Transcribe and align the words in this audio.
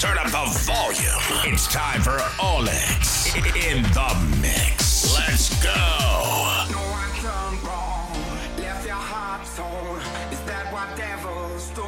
Turn 0.00 0.16
up 0.16 0.28
the 0.28 0.58
volume. 0.64 1.52
It's 1.52 1.66
time 1.66 2.00
for 2.00 2.16
Olix 2.40 3.36
in 3.36 3.82
the 3.82 4.38
mix. 4.40 5.14
Let's 5.14 5.62
go. 5.62 5.68
No, 5.68 6.80
I 6.96 7.20
done 7.22 7.62
wrong. 7.62 8.16
Left 8.56 8.86
your 8.86 8.94
heart 8.94 9.46
torn. 9.54 10.00
Is 10.32 10.40
that 10.48 10.72
what 10.72 10.96
devils 10.96 11.68
do? 11.76 11.84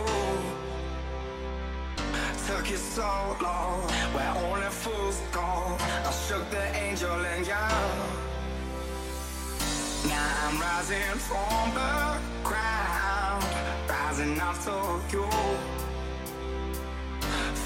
Took 2.46 2.71
you 2.71 2.77
so 2.77 3.35
long, 3.40 3.80
where 4.13 4.35
only 4.44 4.69
fools 4.69 5.22
go. 5.33 5.40
I 5.40 6.13
shook 6.29 6.51
the 6.51 6.67
angel 6.76 7.19
in 7.24 7.44
you. 7.44 7.67
Now 10.06 10.49
I'm 10.49 10.60
rising 10.60 11.17
from 11.17 11.72
the 11.72 12.19
ground, 12.44 13.42
rising 13.88 14.38
up 14.38 14.58
to 14.65 15.01
you. 15.17 15.81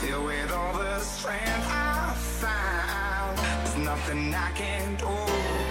Filled 0.07 0.25
with 0.27 0.53
all 0.53 0.73
the 0.79 1.01
strength 1.01 1.67
I 1.67 2.15
found, 2.15 3.39
there's 3.39 3.77
nothing 3.77 4.33
I 4.33 4.53
can 4.53 4.95
do. 4.95 5.66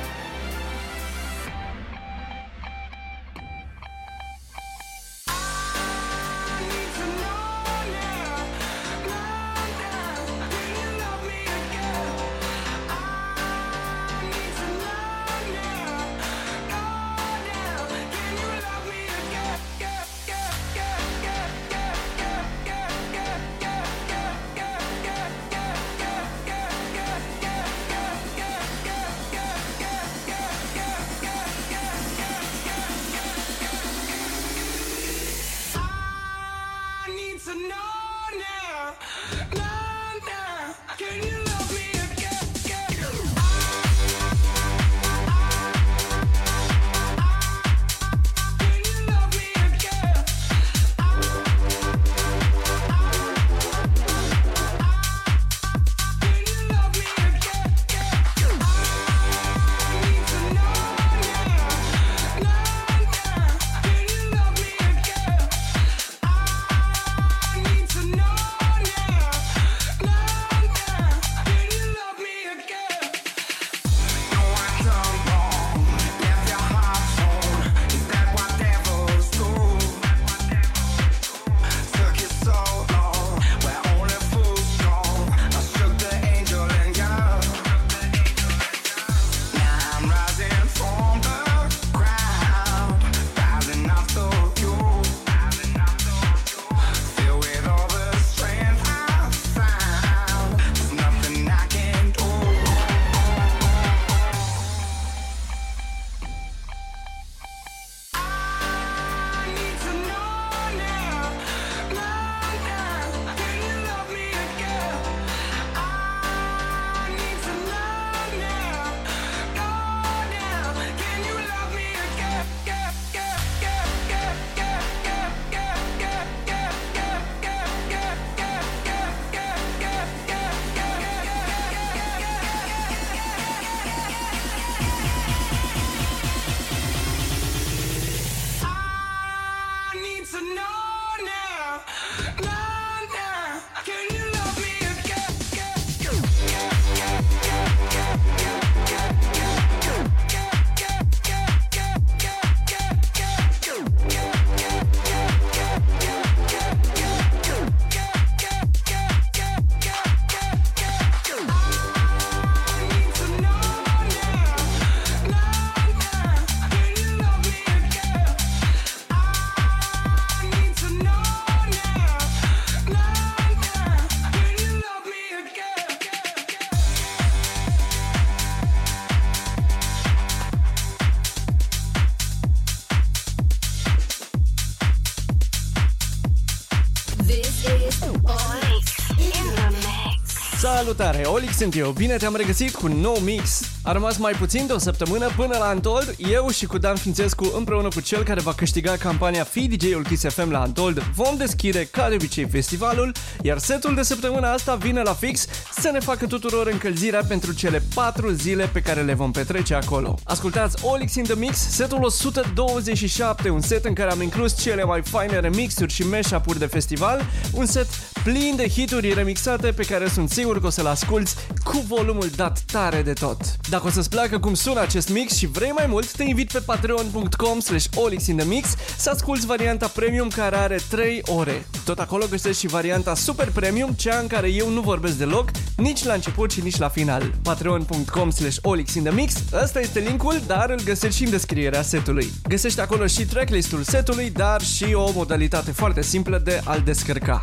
Salutare, 190.97 191.23
Olix 191.23 191.56
sunt 191.56 191.75
eu, 191.75 191.91
bine 191.91 192.16
te-am 192.16 192.35
regăsit 192.35 192.75
cu 192.75 192.85
un 192.85 192.91
nou 192.91 193.17
mix. 193.17 193.61
A 193.83 193.91
rămas 193.91 194.17
mai 194.17 194.31
puțin 194.31 194.67
de 194.67 194.73
o 194.73 194.78
săptămână 194.78 195.29
până 195.35 195.57
la 195.57 195.66
Antold, 195.66 196.16
eu 196.17 196.50
și 196.50 196.66
cu 196.66 196.78
Dan 196.78 196.95
Fințescu 196.95 197.51
împreună 197.57 197.88
cu 197.88 198.01
cel 198.01 198.23
care 198.23 198.39
va 198.39 198.53
câștiga 198.53 198.95
campania 198.97 199.44
Fi 199.44 199.67
DJ-ul 199.67 200.03
Kiss 200.03 200.23
FM 200.23 200.51
la 200.51 200.61
Antold 200.61 201.00
vom 201.00 201.38
deschide 201.38 201.85
ca 201.91 202.09
de 202.09 202.16
obicei 202.16 202.47
festivalul, 202.47 203.11
iar 203.41 203.57
setul 203.57 203.95
de 203.95 204.01
săptămâna 204.01 204.51
asta 204.51 204.75
vine 204.75 205.01
la 205.01 205.13
fix 205.13 205.47
să 205.85 205.91
ne 205.91 206.00
facă 206.00 206.25
tuturor 206.25 206.68
încălzirea 206.68 207.23
pentru 207.28 207.53
cele 207.53 207.81
4 207.94 208.29
zile 208.29 208.69
pe 208.73 208.81
care 208.81 209.01
le 209.01 209.13
vom 209.13 209.31
petrece 209.31 209.73
acolo. 209.73 210.16
Ascultați 210.23 210.85
Olix 210.85 211.16
in 211.16 211.23
the 211.23 211.35
Mix, 211.35 211.57
setul 211.57 212.03
127, 212.03 213.50
un 213.50 213.62
set 213.62 213.85
în 213.85 213.94
care 213.94 214.12
am 214.12 214.22
inclus 214.22 214.62
cele 214.62 214.84
mai 214.84 215.01
faine 215.03 215.40
remixuri 215.40 215.94
și 215.94 216.03
mashup-uri 216.03 216.59
de 216.59 216.66
festival, 216.66 217.25
un 217.51 217.66
set 217.66 217.88
plin 218.24 218.53
de 218.56 218.68
hituri 218.68 219.13
remixate 219.13 219.72
pe 219.72 219.84
care 219.84 220.07
sunt 220.07 220.30
sigur 220.30 220.59
că 220.59 220.65
o 220.65 220.69
să-l 220.69 220.86
asculti 220.86 221.31
cu 221.63 221.83
volumul 221.88 222.30
dat 222.36 222.59
tare 222.71 223.01
de 223.01 223.13
tot. 223.13 223.38
Dacă 223.69 223.88
o 223.88 223.89
să-ți 223.89 224.09
placă 224.09 224.39
cum 224.39 224.54
sună 224.54 224.80
acest 224.80 225.09
mix 225.09 225.36
și 225.36 225.48
vrei 225.48 225.71
mai 225.71 225.86
mult, 225.88 226.12
te 226.12 226.24
invit 226.24 226.51
pe 226.51 226.59
patreon.com 226.59 227.59
slash 227.59 227.86
olixinthemix 227.95 228.75
să 228.98 229.09
asculti 229.09 229.45
varianta 229.45 229.88
premium 229.88 230.27
care 230.27 230.56
are 230.56 230.80
3 230.89 231.21
ore. 231.25 231.65
Tot 231.83 232.00
acolo 232.00 232.25
găsești 232.30 232.59
și 232.59 232.68
varianta 232.68 233.15
super 233.15 233.51
premium, 233.51 233.92
cea 233.92 234.18
în 234.18 234.27
care 234.27 234.50
eu 234.50 234.69
nu 234.69 234.81
vorbesc 234.81 235.18
deloc, 235.18 235.50
nici 235.77 236.04
la 236.04 236.13
început 236.13 236.51
și 236.51 236.62
nici 236.62 236.77
la 236.77 236.88
final. 236.88 237.33
patreon.com 237.42 238.30
slash 238.30 238.57
olixinthemix, 238.62 239.33
ăsta 239.63 239.80
este 239.80 240.00
linkul, 240.00 240.42
dar 240.48 240.69
îl 240.69 240.80
găsești 240.83 241.18
și 241.18 241.24
în 241.24 241.30
descrierea 241.30 241.81
setului. 241.81 242.31
Găsești 242.48 242.80
acolo 242.80 243.07
și 243.07 243.25
tracklistul 243.25 243.83
setului, 243.83 244.30
dar 244.30 244.62
și 244.62 244.94
o 244.94 245.12
modalitate 245.13 245.72
foarte 245.72 246.01
simplă 246.01 246.42
de 246.44 246.62
a-l 246.63 246.81
descărca 246.86 247.42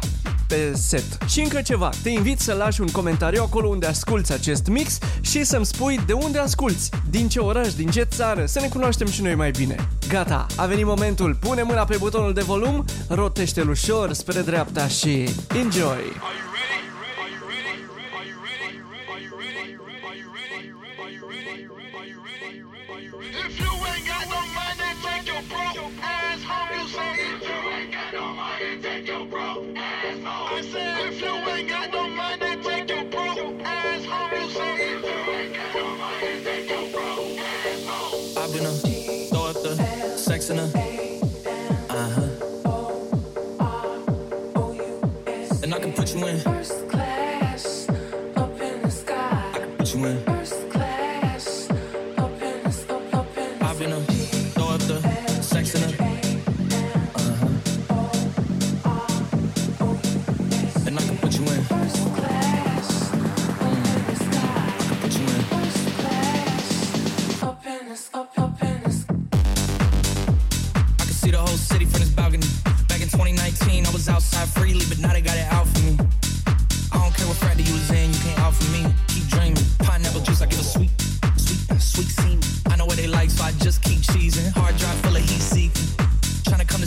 pe 0.52 0.72
set. 0.74 1.04
Și 1.28 1.40
încă 1.40 1.60
ceva, 1.60 1.90
te 2.02 2.08
invit 2.08 2.40
să 2.40 2.52
lași 2.52 2.80
un 2.80 2.86
comentariu 2.86 3.42
acolo 3.42 3.68
unde 3.68 3.86
asculti 3.86 4.32
acest 4.32 4.66
mix 4.66 4.98
și 5.20 5.44
să-mi 5.44 5.66
spui 5.66 6.00
de 6.06 6.12
unde 6.12 6.38
asculti, 6.38 6.88
din 7.10 7.28
ce 7.28 7.38
oraș, 7.38 7.74
din 7.74 7.90
ce 7.90 8.02
țară, 8.02 8.46
să 8.46 8.60
ne 8.60 8.68
cunoaștem 8.68 9.06
și 9.06 9.22
noi 9.22 9.34
mai 9.34 9.50
bine. 9.50 9.88
Gata, 10.08 10.46
a 10.56 10.66
venit 10.66 10.84
momentul, 10.84 11.36
pune 11.40 11.62
mâna 11.62 11.84
pe 11.84 11.96
butonul 11.98 12.32
de 12.32 12.40
volum, 12.40 12.84
rotește-l 13.08 13.68
ușor 13.68 14.12
spre 14.12 14.40
dreapta 14.40 14.88
și 14.88 15.28
enjoy! 15.54 16.51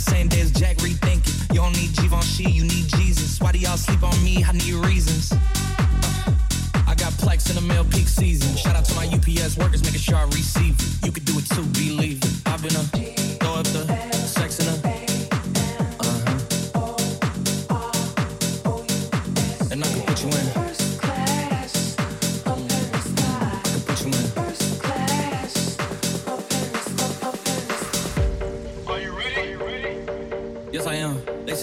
Same 0.06 0.28
day 0.28 0.42
as 0.42 0.52
Jack 0.52 0.78
rethinking. 0.78 1.54
You 1.54 1.62
don't 1.62 1.76
need 1.76 1.94
Givenchy, 1.96 2.50
you 2.52 2.64
need 2.64 2.88
Jesus. 2.98 3.40
Why 3.40 3.52
do 3.52 3.60
y'all 3.60 3.78
sleep 3.78 4.04
on 4.04 4.18
me? 4.24 4.44
I 4.44 4.52
need 4.52 4.74
reasons. 4.74 5.34
I 6.88 6.94
got 6.96 7.14
plex 7.14 7.50
in 7.50 7.56
the 7.56 7.62
mail 7.62 7.86
peak 7.86 8.08
season. 8.08 8.56
Shout 8.56 8.76
out 8.76 8.86
to 8.86 8.96
my 8.96 9.08
UPS 9.08 9.58
workers, 9.58 9.84
making 9.84 10.02
sure 10.02 10.18
I 10.18 10.26
receive 10.26 10.76
it. 10.80 11.06
You 11.06 11.12
could 11.12 11.26
do 11.26 11.34
it 11.38 11.46
too, 11.50 11.66
believe 11.74 12.20
it. 12.24 12.42
I've 12.46 12.62
been 12.62 12.76
a 12.76 12.84
throw 13.40 13.56
up 13.56 13.66
the 13.68 14.05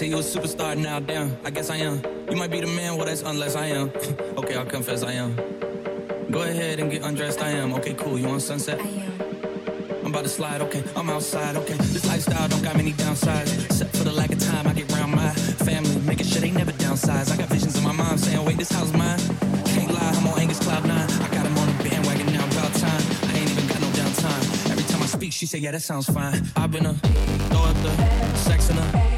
say 0.03 0.09
you 0.09 0.17
a 0.17 0.19
superstar 0.19 0.75
now, 0.75 0.99
damn. 0.99 1.37
I 1.45 1.49
guess 1.49 1.69
I 1.69 1.77
am. 1.77 2.01
You 2.29 2.35
might 2.35 2.51
be 2.51 2.59
the 2.59 2.67
man, 2.67 2.97
well, 2.97 3.05
that's 3.05 3.21
unless 3.21 3.55
I 3.55 3.67
am. 3.67 3.89
okay, 4.39 4.55
I'll 4.55 4.65
confess 4.65 5.01
I 5.01 5.13
am. 5.13 5.35
Go 6.29 6.41
ahead 6.41 6.79
and 6.79 6.91
get 6.91 7.03
undressed, 7.03 7.41
I 7.41 7.51
am. 7.51 7.73
Okay, 7.75 7.93
cool. 7.93 8.19
You 8.19 8.27
on 8.27 8.41
sunset? 8.41 8.81
I 8.81 8.83
am. 8.83 9.11
I'm 10.03 10.07
about 10.07 10.23
to 10.23 10.29
slide, 10.29 10.59
okay. 10.61 10.83
I'm 10.97 11.09
outside, 11.09 11.55
okay. 11.55 11.75
This 11.95 12.05
lifestyle 12.05 12.49
don't 12.49 12.63
got 12.63 12.75
many 12.75 12.91
downsides. 12.91 13.65
Except 13.65 13.95
for 13.95 14.03
the 14.03 14.11
lack 14.11 14.31
of 14.33 14.39
time 14.39 14.67
I 14.67 14.73
get 14.73 14.91
around 14.91 15.11
my 15.11 15.29
family. 15.67 15.95
Making 16.01 16.25
sure 16.25 16.41
they 16.41 16.51
never 16.51 16.73
downsize. 16.73 17.31
I 17.31 17.37
got 17.37 17.47
visions 17.47 17.77
in 17.77 17.83
my 17.83 17.93
mind 17.93 18.19
saying, 18.19 18.43
wait, 18.45 18.57
this 18.57 18.71
house 18.71 18.91
mine. 18.91 19.19
Can't 19.73 19.91
lie, 19.93 20.13
I'm 20.17 20.27
on 20.27 20.37
Angus 20.37 20.59
Cloud 20.59 20.85
9. 20.85 20.91
I 20.91 21.27
got 21.31 21.45
him 21.45 21.57
on 21.57 21.67
the 21.77 21.83
bandwagon 21.83 22.27
now, 22.33 22.45
about 22.45 22.73
time. 22.73 23.03
I 23.29 23.37
ain't 23.39 23.51
even 23.51 23.67
got 23.67 23.79
no 23.79 23.87
downtime. 23.99 24.71
Every 24.71 24.83
time 24.83 25.01
I 25.01 25.05
speak, 25.05 25.31
she 25.31 25.45
say, 25.45 25.59
yeah, 25.59 25.71
that 25.71 25.81
sounds 25.81 26.07
fine. 26.07 26.43
I've 26.57 26.71
been 26.71 26.87
a 26.87 26.93
throw 26.93 27.63
up 27.63 27.77
the 27.83 28.35
sex 28.35 28.69
in 28.69 28.77
a 28.77 29.12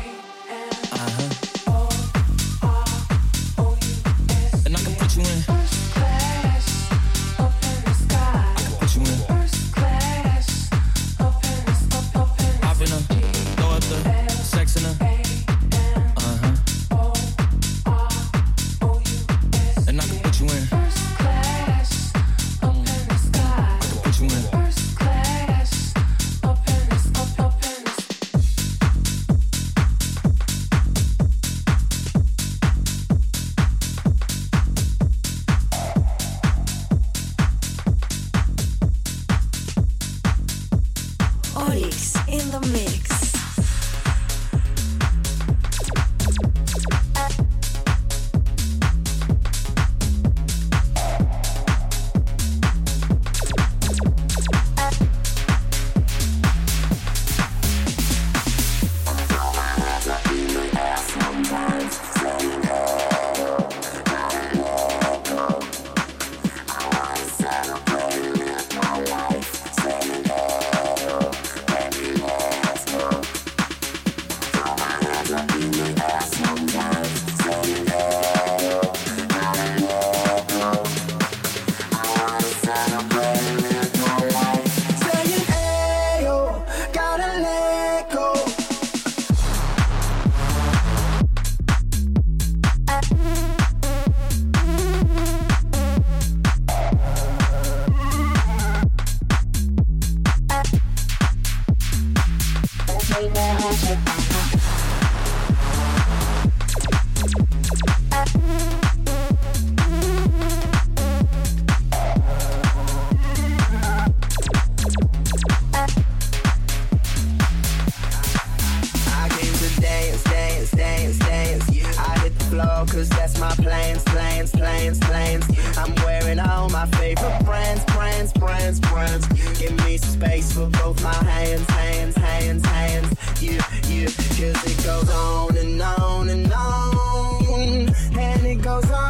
plans, 123.57 124.03
plans, 124.03 124.51
plans, 124.51 124.99
plans. 124.99 125.45
I'm 125.77 125.93
wearing 126.05 126.39
all 126.39 126.69
my 126.69 126.85
favorite 126.97 127.41
brands, 127.45 127.83
brands, 127.85 128.33
brands, 128.33 128.79
brands. 128.79 129.27
Give 129.59 129.75
me 129.85 129.97
space 129.97 130.51
for 130.53 130.67
both 130.67 131.01
my 131.03 131.13
hands, 131.13 131.69
hands, 131.69 132.15
hands, 132.15 132.65
hands. 132.65 133.41
Yeah, 133.41 133.63
yeah, 133.87 134.05
cause 134.05 134.63
it 134.65 134.83
goes 134.83 135.09
on 135.09 135.57
and 135.57 135.81
on 135.81 136.29
and 136.29 136.53
on. 136.53 137.93
And 138.17 138.45
it 138.45 138.61
goes 138.61 138.89
on 138.91 139.04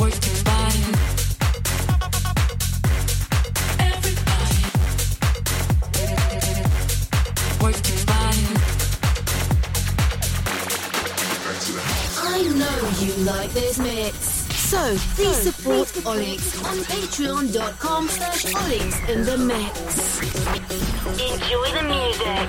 I 0.00 0.04
know 12.54 12.78
you 13.00 13.12
like 13.24 13.50
this 13.50 13.78
mix, 13.78 14.14
so 14.54 14.96
please 15.16 15.36
support 15.36 15.88
Olix 16.04 16.62
on 16.64 16.78
patreon.com 16.84 18.08
slash 18.08 18.44
Olix 18.54 18.94
in 19.08 19.24
the 19.24 19.36
mix. 19.38 20.20
Enjoy 21.18 21.72
the 21.74 21.82
music. 21.82 22.48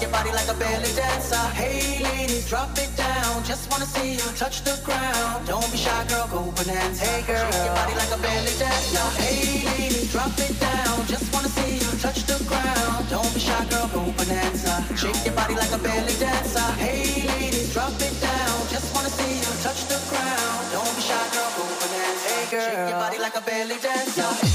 Your 0.00 0.10
body 0.10 0.30
like 0.32 0.48
a 0.48 0.54
belly 0.54 0.92
dancer. 0.94 1.44
Hey 1.54 2.02
ladies, 2.02 2.48
drop 2.48 2.70
it 2.78 2.90
down. 2.96 3.42
Just 3.44 3.70
wanna 3.70 3.86
see 3.86 4.14
you 4.14 4.28
touch 4.36 4.62
the 4.62 4.78
ground. 4.84 5.46
Don't 5.46 5.70
be 5.72 5.78
shy, 5.78 6.04
girl, 6.08 6.26
go 6.28 6.40
bonanza. 6.52 7.04
Hey 7.04 7.22
girl, 7.26 7.50
shake 7.50 7.64
your 7.64 7.74
body 7.74 7.94
like 7.94 8.12
a 8.12 8.20
belly 8.22 8.54
dancer. 8.58 9.06
Hey 9.18 9.64
ladies, 9.66 10.12
drop 10.12 10.34
it 10.38 10.54
down. 10.60 11.06
Just 11.06 11.32
wanna 11.32 11.48
see 11.48 11.74
you 11.82 11.90
touch 11.98 12.22
the 12.26 12.38
ground. 12.46 13.08
Don't 13.10 13.32
be 13.34 13.40
shy, 13.40 13.64
girl, 13.70 13.88
go 13.94 14.02
bonanza. 14.16 14.84
Shake 14.94 15.24
your 15.24 15.34
body 15.34 15.54
like 15.54 15.72
a 15.72 15.78
belly 15.78 16.14
dancer. 16.18 16.68
Hey 16.78 17.26
ladies, 17.26 17.72
drop 17.72 17.94
it 17.98 18.14
down. 18.20 18.56
Just 18.70 18.94
wanna 18.94 19.10
see 19.10 19.34
you 19.42 19.50
touch 19.64 19.82
the 19.90 19.98
ground. 20.10 20.62
Don't 20.72 20.94
be 20.96 21.02
shy, 21.02 21.26
girl, 21.34 21.50
go 21.56 21.64
bonanza. 21.80 22.28
Hey 22.28 22.44
girl, 22.50 22.66
shake 22.66 22.88
your 22.90 23.00
body 23.02 23.18
like 23.18 23.36
a 23.36 23.42
belly 23.42 23.78
dancer. 23.82 24.47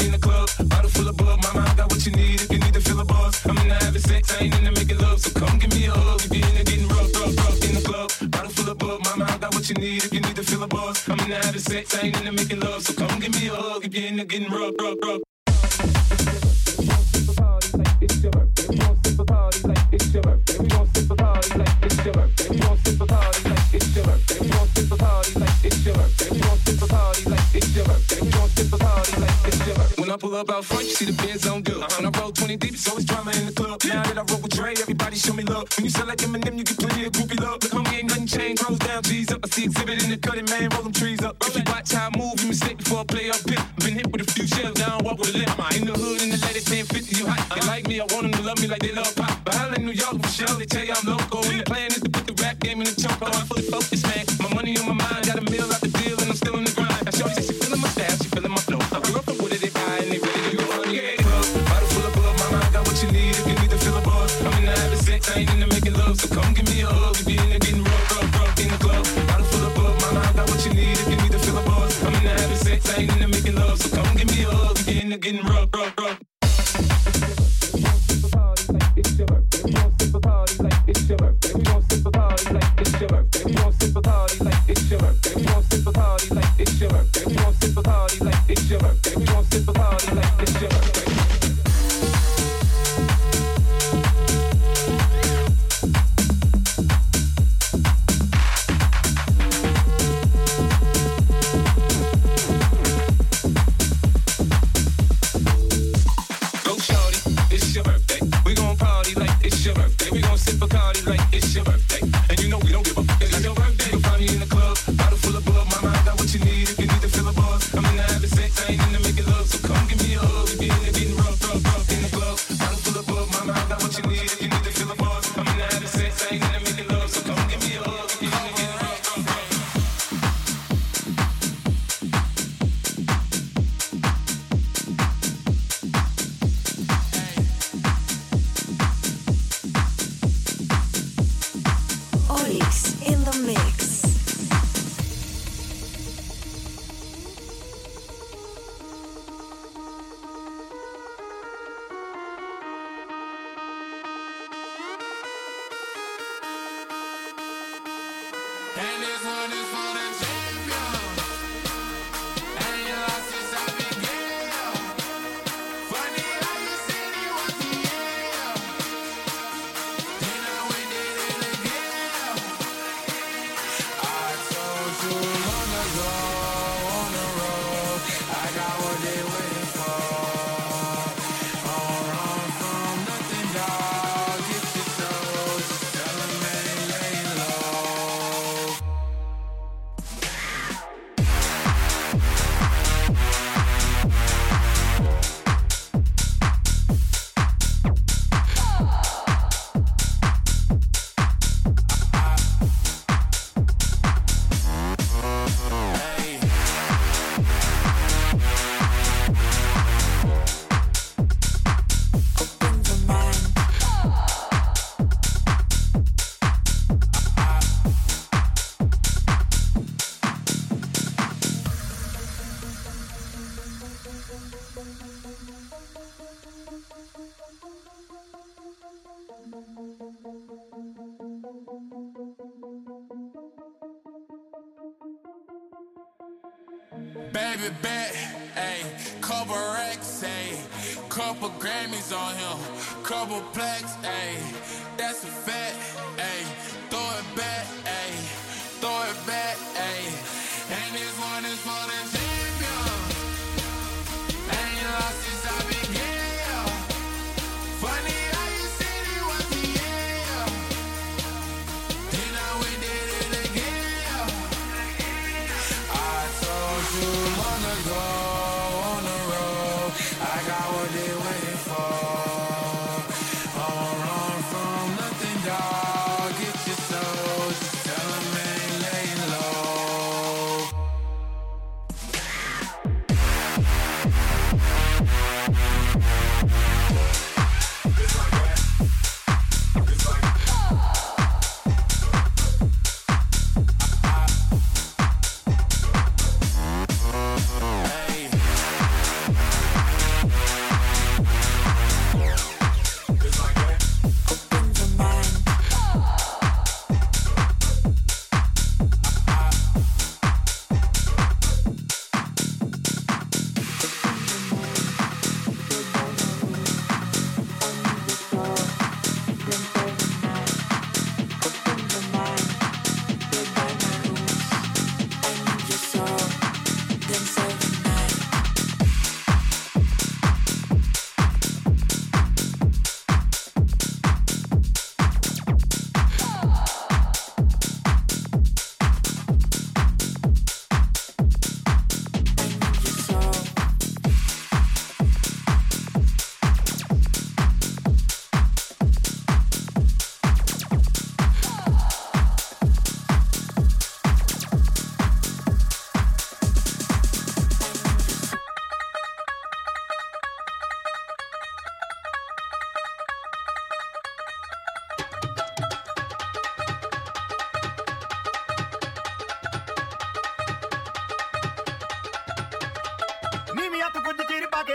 In 0.00 0.12
the 0.12 0.18
club, 0.18 0.48
bottle 0.68 0.90
full 0.90 1.08
of 1.08 1.16
bug. 1.16 1.38
Mama, 1.42 1.68
I 1.68 1.74
got 1.74 1.90
what 1.90 2.04
you 2.06 2.12
need 2.12 2.40
if 2.40 2.50
you 2.50 2.58
need 2.58 2.74
to 2.74 2.80
feel 2.80 3.00
a 3.00 3.04
buzz. 3.04 3.44
I'm 3.44 3.58
into 3.58 3.74
having 3.74 4.00
sex, 4.00 4.32
I 4.34 4.44
ain't 4.44 4.54
into 4.54 4.72
making 4.72 4.98
love. 4.98 5.20
So 5.20 5.30
come 5.38 5.58
give 5.58 5.72
me 5.74 5.86
a 5.86 5.92
hug 5.92 6.22
if 6.24 6.34
you're 6.34 6.48
into 6.48 6.64
getting 6.64 6.88
rough, 6.88 7.14
rough, 7.14 7.36
rough 7.36 7.64
in 7.68 7.74
the 7.74 7.82
club. 7.82 8.10
Bottle 8.30 8.50
full 8.50 8.70
of 8.70 8.78
bug. 8.78 9.04
Mama, 9.04 9.24
I 9.28 9.38
got 9.38 9.54
what 9.54 9.68
you 9.68 9.74
need 9.76 10.04
if 10.04 10.12
you 10.12 10.20
need 10.20 10.36
to 10.36 10.42
feel 10.42 10.62
a 10.62 10.66
buzz. 10.66 11.08
I'm 11.08 11.18
into 11.20 11.34
having 11.34 11.60
sex, 11.60 11.94
I 11.94 12.06
ain't 12.06 12.16
into 12.18 12.32
making 12.32 12.60
love. 12.60 12.82
So 12.82 12.94
come 12.94 13.20
give 13.20 13.32
me 13.38 13.48
a 13.48 13.54
hug 13.54 13.84
if 13.84 13.94
you're 13.94 14.08
into 14.08 14.24
getting 14.24 14.50
rough, 14.50 14.74
rough, 14.80 14.98
rough. 15.02 15.31
Pull 30.22 30.36
up 30.36 30.50
out 30.50 30.64
front, 30.64 30.84
you 30.84 30.94
see 30.94 31.10
the 31.10 31.18
Benz 31.18 31.48
on 31.48 31.62
good. 31.62 31.82
Uh-huh. 31.82 31.98
When 31.98 32.06
I 32.06 32.16
roll 32.20 32.30
20 32.30 32.54
deep, 32.54 32.78
it's 32.78 32.86
always 32.86 33.04
drama 33.04 33.34
in 33.34 33.46
the 33.46 33.50
club. 33.50 33.82
Now 33.82 34.06
that 34.06 34.14
I 34.14 34.22
roll 34.22 34.38
with 34.38 34.54
Dre, 34.54 34.70
everybody 34.70 35.18
show 35.18 35.34
me 35.34 35.42
love. 35.42 35.66
When 35.74 35.82
you 35.82 35.90
sell 35.90 36.06
like 36.06 36.22
Eminem, 36.22 36.54
you 36.54 36.62
get 36.62 36.78
plenty 36.78 37.06
of 37.06 37.10
groupie 37.10 37.42
love. 37.42 37.58
Look, 37.58 37.74
homie, 37.74 37.98
ain't 37.98 38.06
nothing 38.06 38.30
changed. 38.30 38.62
Rolls 38.62 38.78
down, 38.78 39.02
G's 39.02 39.32
up. 39.34 39.42
I 39.42 39.48
see 39.50 39.66
Xzibit 39.66 39.98
in 39.98 40.10
the 40.14 40.18
cutting, 40.22 40.46
man, 40.46 40.70
roll 40.78 40.86
them 40.86 40.92
trees 40.92 41.26
up. 41.26 41.34
If 41.42 41.58
you 41.58 41.66
watch 41.66 41.90
how 41.90 42.06
I 42.06 42.16
move, 42.16 42.38
you 42.38 42.54
mistake 42.54 42.78
before 42.78 43.02
I 43.02 43.04
play 43.10 43.30
up 43.34 43.42
pimp. 43.42 43.66
Been 43.82 43.94
hit 43.98 44.06
with 44.14 44.22
a 44.22 44.30
few 44.30 44.46
shells, 44.46 44.78
now 44.78 44.94
I 44.94 45.02
walk 45.02 45.18
with 45.18 45.34
a 45.34 45.38
limp. 45.42 45.58
In 45.74 45.90
the 45.90 45.94
hood, 45.98 46.22
in 46.22 46.30
the 46.30 46.38
ladies, 46.46 46.70
1050, 46.70 47.18
you 47.18 47.26
hot. 47.26 47.42
They 47.42 47.58
uh-huh. 47.58 47.66
like 47.66 47.88
me, 47.90 47.98
I 47.98 48.06
want 48.14 48.22
them 48.22 48.34
to 48.38 48.42
love 48.46 48.62
me 48.62 48.70
like 48.70 48.82
they 48.86 48.94
love 48.94 49.10
pop. 49.18 49.42
But 49.42 49.58
holla 49.58 49.74
in 49.74 49.90
New 49.90 49.98
York, 49.98 50.22
sure, 50.30 50.54
they 50.54 50.70
tell 50.70 50.86
you 50.86 50.94
I'm 50.94 51.18
local. 51.18 51.42
And 51.50 51.58
the 51.58 51.66
plan 51.66 51.90
is 51.90 51.98
to 51.98 52.10
put 52.14 52.30
the 52.30 52.38
rap 52.38 52.62
game 52.62 52.78
in 52.78 52.86
the 52.86 52.94
choke. 52.94 53.18
I'm 53.26 53.42
fully 53.50 53.66
focused, 53.66 54.06
man. 54.06 54.22
My 54.38 54.54
money 54.54 54.78
on 54.78 54.86
my 54.86 55.02
mind, 55.02 55.21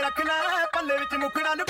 ਰੱਖਣਾ 0.08 0.34
ਪੱਲੇ 0.72 0.96
ਵਿੱਚ 0.98 1.14
ਮੁਖੜਾ 1.14 1.54
ਨੂੰ 1.54 1.64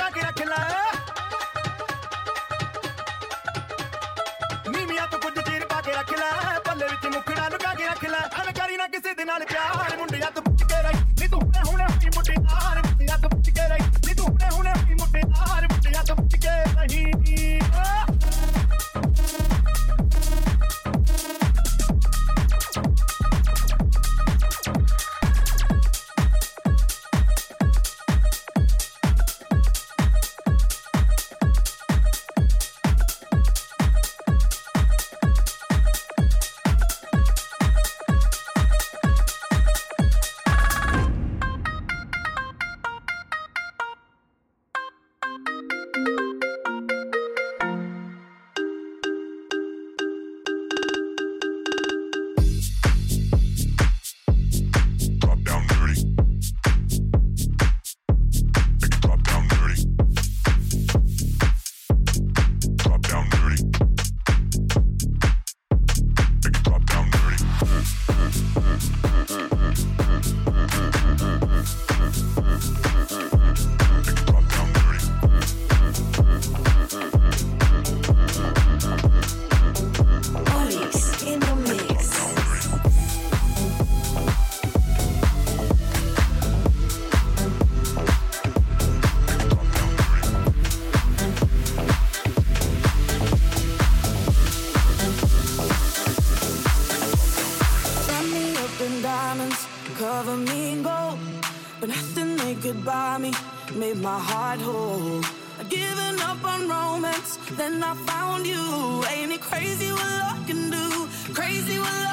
heart 104.18 104.60
whole. 104.60 105.22
Giving 105.68 106.20
up 106.20 106.42
on 106.44 106.68
romance, 106.68 107.38
then 107.52 107.82
I 107.82 107.94
found 107.94 108.46
you. 108.46 109.04
Ain't 109.10 109.32
it 109.32 109.40
crazy 109.40 109.90
what 109.92 110.10
love 110.22 110.46
can 110.46 110.70
do? 110.70 111.08
Crazy 111.34 111.78
what 111.78 111.92
love 111.92 112.07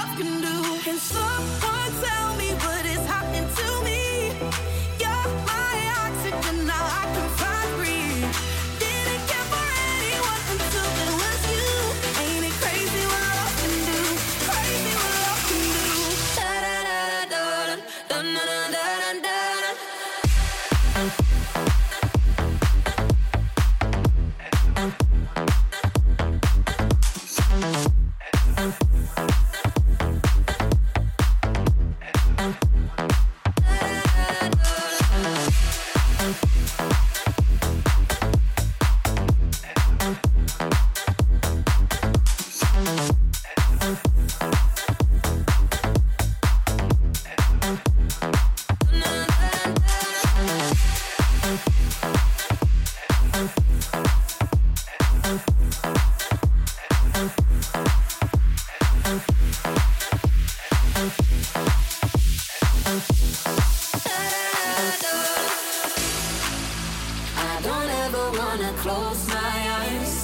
close 68.85 69.27
my 69.29 69.55
eyes. 69.81 70.23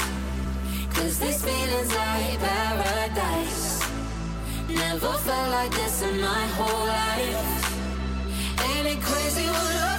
Cause 0.93 1.17
this 1.17 1.43
feeling's 1.43 1.93
like 1.95 2.39
paradise. 2.39 3.81
Never 4.69 5.13
felt 5.25 5.49
like 5.49 5.71
this 5.71 6.03
in 6.03 6.21
my 6.21 6.43
whole 6.57 6.85
life. 6.85 7.41
Ain't 8.67 8.87
it 8.93 9.01
crazy? 9.01 9.90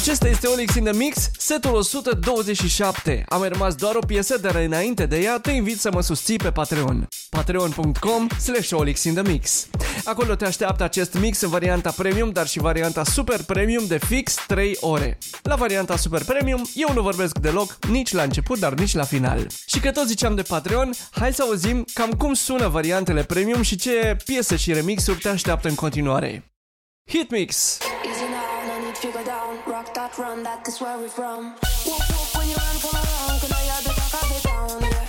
Acesta 0.00 0.28
este 0.28 0.46
Olix 0.46 0.74
in 0.74 0.84
the 0.84 0.92
Mix, 0.92 1.30
setul 1.38 1.74
127. 1.74 3.24
Am 3.28 3.38
mai 3.38 3.48
rămas 3.48 3.74
doar 3.74 3.94
o 3.94 4.06
piesă, 4.06 4.38
dar 4.38 4.54
înainte 4.54 5.06
de 5.06 5.20
ea 5.20 5.38
te 5.38 5.50
invit 5.50 5.80
să 5.80 5.90
mă 5.92 6.00
susții 6.00 6.36
pe 6.36 6.50
Patreon. 6.50 7.08
Patreon.com 7.30 8.28
slash 8.40 8.70
Olix 8.72 9.04
in 9.04 9.14
the 9.14 9.22
Mix. 9.22 9.66
Acolo 10.04 10.34
te 10.34 10.44
așteaptă 10.44 10.84
acest 10.84 11.18
mix 11.18 11.40
în 11.40 11.48
varianta 11.48 11.90
premium, 11.90 12.30
dar 12.30 12.46
și 12.46 12.58
varianta 12.58 13.04
super 13.04 13.42
premium 13.42 13.86
de 13.86 13.98
fix 13.98 14.34
3 14.46 14.76
ore. 14.80 15.18
La 15.42 15.54
varianta 15.54 15.96
super 15.96 16.24
premium, 16.24 16.62
eu 16.74 16.92
nu 16.94 17.02
vorbesc 17.02 17.38
deloc 17.38 17.78
nici 17.88 18.12
la 18.12 18.22
început, 18.22 18.58
dar 18.58 18.72
nici 18.72 18.94
la 18.94 19.04
final. 19.04 19.46
Și 19.66 19.80
că 19.80 19.90
tot 19.90 20.06
ziceam 20.06 20.34
de 20.34 20.42
Patreon, 20.42 20.90
hai 21.10 21.32
să 21.32 21.42
auzim 21.42 21.84
cam 21.94 22.10
cum 22.10 22.32
sună 22.32 22.68
variantele 22.68 23.22
premium 23.22 23.62
și 23.62 23.76
ce 23.76 24.16
piese 24.24 24.56
și 24.56 24.72
remixuri 24.72 25.18
te 25.18 25.28
așteaptă 25.28 25.68
în 25.68 25.74
continuare. 25.74 26.52
Hitmix! 27.10 27.78
Easy 27.78 27.89
now, 29.04 29.10
no 29.10 29.18
go 29.18 29.24
down. 29.24 29.58
Rock 29.66 29.94
that 29.94 30.18
run, 30.18 30.42
that 30.42 30.66
is 30.66 30.80
where 30.80 30.98
we're 30.98 31.08
from. 31.08 31.54
Whoop 31.86 32.00
whoop 32.10 32.36
when 32.36 32.48
you 32.48 32.56
run, 32.56 32.78
come 32.80 32.94
around, 32.94 33.40
can 33.40 33.52
I 33.52 33.62
hear 33.62 33.82
the 33.82 33.94
talk 33.94 34.22
of 34.22 34.42
the 34.42 34.48
town? 34.48 34.99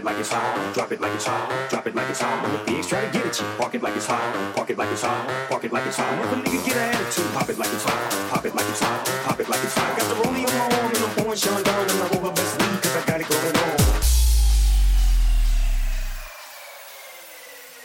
It 0.00 0.04
like 0.04 0.18
it's 0.18 0.32
hot, 0.32 0.72
drop 0.72 0.92
it 0.92 1.00
like 1.00 1.12
it's 1.12 1.26
hot, 1.26 1.68
drop 1.68 1.86
it 1.86 1.94
like 1.94 2.08
it's 2.08 2.20
hot. 2.20 2.42
When 2.42 2.52
the 2.52 2.58
pigs 2.64 2.86
try 2.86 3.04
to 3.04 3.10
get 3.12 3.26
at 3.26 3.38
you, 3.38 3.46
park 3.58 3.74
it 3.74 3.82
like 3.82 3.94
it's 3.96 4.06
hot, 4.06 4.54
park 4.56 4.70
it 4.70 4.78
like 4.78 4.90
it's 4.90 5.02
hot, 5.02 5.48
park 5.50 5.64
it 5.64 5.72
like 5.72 5.86
it's 5.86 5.96
hot. 5.96 6.18
When 6.18 6.30
the 6.30 6.36
nigga 6.48 6.64
get 6.64 6.76
an 6.76 6.94
attitude, 6.94 7.32
pop 7.34 7.50
it 7.50 7.58
like 7.58 7.72
it's 7.72 7.84
hot, 7.84 8.30
pop 8.30 8.44
it 8.46 8.54
like 8.54 8.68
it's 8.68 8.80
hot, 8.80 9.06
pop 9.24 9.40
it 9.40 9.48
like 9.48 9.62
it's 9.62 9.74
hot. 9.74 9.92
I 9.92 9.98
Got 9.98 10.08
the 10.08 10.14
rollie 10.22 10.46
on 10.48 10.54
my 10.56 10.76
arm 10.78 10.92
and 10.94 11.04
I'm 11.04 11.10
pouring 11.16 11.36
Sean 11.36 11.62
down 11.62 11.82
and 11.82 12.00
I 12.00 12.08
roll 12.14 12.24
her 12.24 12.32
best 12.32 12.56
weed 12.58 12.82
'cause 12.82 12.96
I 12.96 13.02
got 13.04 13.20
it 13.20 13.28
going 13.28 13.56
on. 13.56 13.76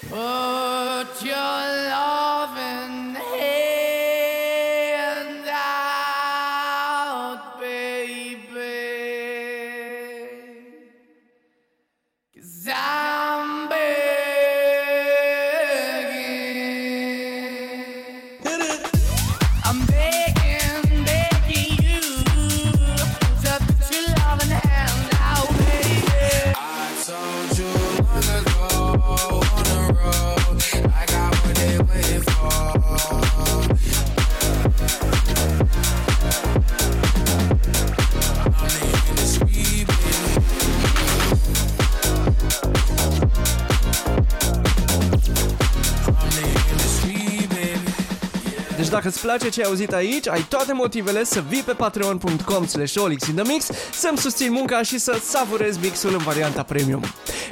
Put 0.09 0.64
dacă 49.05 49.17
îți 49.17 49.25
place 49.25 49.49
ce 49.49 49.61
ai 49.61 49.67
auzit 49.67 49.93
aici, 49.93 50.27
ai 50.27 50.45
toate 50.49 50.73
motivele 50.73 51.23
să 51.23 51.43
vii 51.47 51.61
pe 51.61 51.71
patreon.com 51.71 52.67
slash 52.67 52.95
olixinthemix 52.95 53.67
să-mi 53.93 54.17
susțin 54.17 54.51
munca 54.51 54.81
și 54.81 54.97
să 54.97 55.19
savurezi 55.23 55.79
mixul 55.79 56.11
în 56.13 56.17
varianta 56.17 56.63
premium. 56.63 57.03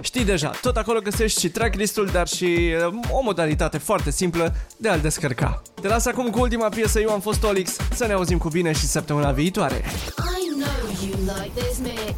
Știi 0.01 0.23
deja, 0.23 0.49
tot 0.61 0.75
acolo 0.75 0.99
găsești 0.99 1.39
și 1.39 1.49
tracklistul, 1.49 2.09
dar 2.11 2.27
și 2.27 2.73
uh, 2.87 2.93
o 3.11 3.21
modalitate 3.21 3.77
foarte 3.77 4.11
simplă 4.11 4.55
de 4.77 4.89
a-l 4.89 4.99
descărca. 4.99 5.61
Te 5.81 5.87
las 5.87 6.05
acum 6.05 6.29
cu 6.29 6.39
ultima 6.39 6.69
piesă, 6.69 6.99
eu 6.99 7.09
am 7.09 7.19
fost 7.19 7.43
Olix, 7.43 7.75
să 7.95 8.05
ne 8.05 8.13
auzim 8.13 8.37
cu 8.37 8.49
bine 8.49 8.71
și 8.71 8.87
săptămâna 8.87 9.31
viitoare. 9.31 9.85
I 10.17 10.49
know 10.61 10.81
you 11.05 11.15
like 11.35 11.61
this 11.61 11.77
mix. 11.77 12.15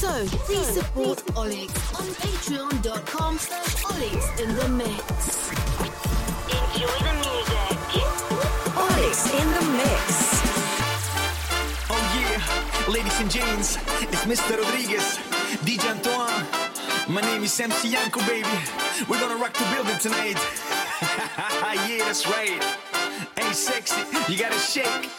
So 0.00 0.08
please 0.46 0.72
support 0.78 1.36
Olix 1.36 1.72
on 1.98 2.06
patreon.com 2.20 3.38
slash 3.38 3.84
Olix 3.90 4.40
in 4.42 4.56
the 4.56 4.68
mix. 4.68 5.02
Enjoy 6.50 6.98
the 6.98 7.12
music. 7.14 7.31
In 9.12 9.18
the 9.18 9.60
mix. 9.76 10.40
Oh 11.90 12.02
yeah, 12.16 12.90
ladies 12.90 13.20
and 13.20 13.30
gents, 13.30 13.76
it's 14.10 14.24
Mr. 14.24 14.56
Rodriguez, 14.56 15.18
DJ 15.66 15.90
Antoine. 15.90 16.46
My 17.12 17.20
name 17.20 17.44
is 17.44 17.60
MC 17.60 17.90
Yanko, 17.90 18.20
baby. 18.20 18.48
We're 19.10 19.20
gonna 19.20 19.36
rock 19.36 19.52
the 19.52 19.68
building 19.74 19.98
tonight. 19.98 20.38
yeah, 21.86 22.04
that's 22.06 22.26
right. 22.26 22.58
Ain't 23.36 23.54
sexy, 23.54 24.00
you 24.32 24.38
gotta. 24.38 24.58
Shake, 24.58 25.10